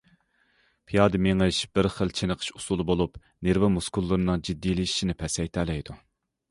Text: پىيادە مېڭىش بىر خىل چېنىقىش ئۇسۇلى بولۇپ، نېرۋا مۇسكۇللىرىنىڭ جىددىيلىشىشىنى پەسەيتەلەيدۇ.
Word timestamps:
پىيادە 0.91 1.19
مېڭىش 1.25 1.59
بىر 1.79 1.89
خىل 1.97 2.13
چېنىقىش 2.21 2.49
ئۇسۇلى 2.55 2.89
بولۇپ، 2.91 3.23
نېرۋا 3.49 3.73
مۇسكۇللىرىنىڭ 3.77 4.43
جىددىيلىشىشىنى 4.49 5.21
پەسەيتەلەيدۇ. 5.23 6.03